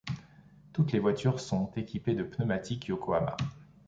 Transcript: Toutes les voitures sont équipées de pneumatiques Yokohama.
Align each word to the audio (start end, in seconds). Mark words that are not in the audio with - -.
Toutes 0.73 0.93
les 0.93 0.99
voitures 0.99 1.39
sont 1.39 1.71
équipées 1.75 2.15
de 2.15 2.23
pneumatiques 2.23 2.87
Yokohama. 2.87 3.37